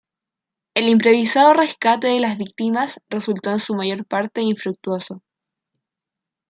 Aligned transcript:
El 0.73 0.89
improvisado 0.89 1.53
rescate 1.53 2.07
de 2.07 2.19
las 2.19 2.35
víctimas 2.35 2.99
resultó 3.07 3.51
en 3.51 3.59
su 3.59 3.75
mayor 3.75 4.03
parte 4.03 4.41
infructuoso. 4.41 5.21